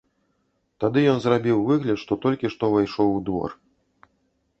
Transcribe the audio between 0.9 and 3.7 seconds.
ён зрабіў выгляд, што толькі што ўвайшоў у двор.